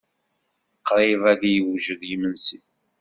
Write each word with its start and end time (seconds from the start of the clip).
Qrib 0.87 1.21
ad 1.31 1.37
d-yewjed 1.41 2.01
yimensi. 2.09 2.59